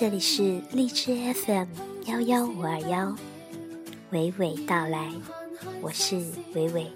[0.00, 1.66] 这里是荔枝 FM
[2.06, 3.16] 幺幺五二幺，
[4.12, 5.10] 娓娓道来，
[5.80, 6.16] 我是
[6.54, 6.90] 伟伟。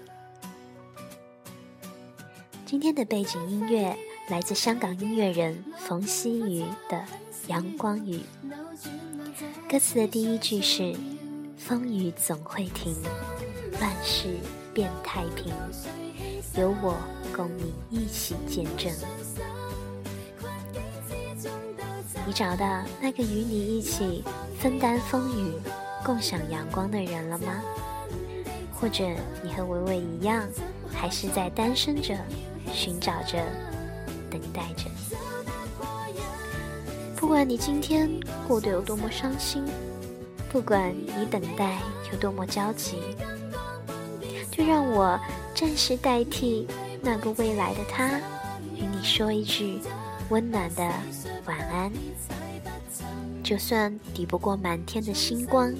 [2.65, 3.95] 今天的背景音乐
[4.29, 6.97] 来自香港音乐人冯曦妤的
[7.47, 8.19] 《阳光雨》，
[9.69, 10.93] 歌词的第一句是
[11.57, 12.93] “风雨总会停，
[13.79, 14.35] 万事
[14.73, 15.53] 变太平，
[16.57, 16.97] 有我
[17.33, 18.91] 共你一起见证”。
[22.25, 24.23] 你找到那个与你一起
[24.59, 25.53] 分担风雨、
[26.05, 27.61] 共享阳光的人了吗？
[28.73, 29.05] 或者
[29.43, 30.43] 你和维维一样，
[30.91, 32.15] 还是在单身着、
[32.73, 33.37] 寻找着、
[34.29, 34.89] 等待着？
[37.15, 38.09] 不管你今天
[38.47, 39.63] 过得有多么伤心，
[40.51, 41.79] 不管你等待
[42.11, 42.97] 有多么焦急，
[44.51, 45.17] 就让我
[45.55, 46.67] 暂时代替
[47.01, 48.19] 那个未来的他，
[48.75, 49.79] 与你说一句
[50.29, 50.83] 温暖的
[51.45, 51.89] 晚安。
[53.41, 55.73] 就算抵不过满天的星光，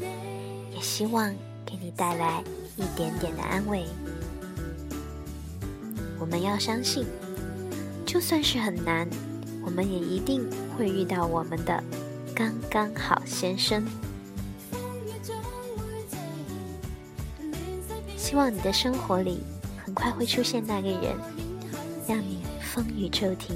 [0.73, 1.34] 也希望
[1.66, 2.44] 给你带来
[2.76, 3.86] 一点点的安慰。
[6.20, 7.06] 我们要相信，
[8.06, 9.08] 就算是很难，
[9.66, 11.84] 我们也一定会遇到我们的
[12.34, 13.86] 刚刚好先生。
[18.18, 19.44] 希望你的生活里
[19.86, 21.16] 很快会出现那个人，
[22.08, 23.56] 让你风雨骤停，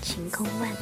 [0.00, 0.76] 晴空万里。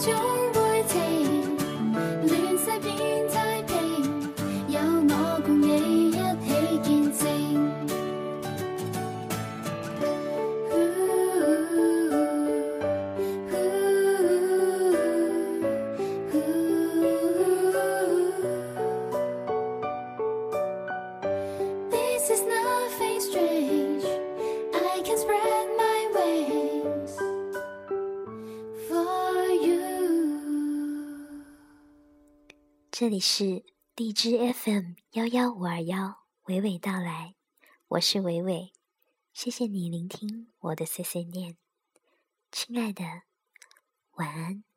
[0.00, 0.49] 中
[32.92, 33.64] 这里是
[33.94, 37.36] 荔枝 FM 幺幺五二幺，娓娓道来，
[37.86, 38.72] 我是娓娓，
[39.32, 41.56] 谢谢你聆听我的碎碎念，
[42.50, 43.04] 亲爱的，
[44.14, 44.69] 晚安。